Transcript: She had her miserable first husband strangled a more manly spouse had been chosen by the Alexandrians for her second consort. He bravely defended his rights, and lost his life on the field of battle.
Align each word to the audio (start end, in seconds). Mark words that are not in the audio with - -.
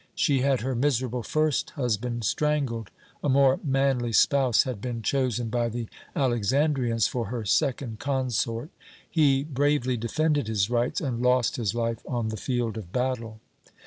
She 0.15 0.39
had 0.41 0.61
her 0.61 0.73
miserable 0.73 1.21
first 1.21 1.69
husband 1.77 2.23
strangled 2.23 2.89
a 3.23 3.29
more 3.29 3.59
manly 3.63 4.13
spouse 4.13 4.63
had 4.63 4.81
been 4.81 5.03
chosen 5.03 5.49
by 5.49 5.69
the 5.69 5.87
Alexandrians 6.15 7.05
for 7.05 7.25
her 7.27 7.45
second 7.45 7.99
consort. 7.99 8.71
He 9.07 9.43
bravely 9.43 9.97
defended 9.97 10.47
his 10.47 10.71
rights, 10.71 11.01
and 11.01 11.21
lost 11.21 11.57
his 11.57 11.75
life 11.75 11.99
on 12.07 12.29
the 12.29 12.35
field 12.37 12.77
of 12.79 12.91
battle. 12.91 13.41